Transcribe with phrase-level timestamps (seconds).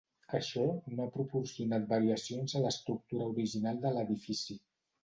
[0.37, 0.63] Això
[0.95, 4.61] no ha proporcionat variacions a l'estructura original de l'edifici.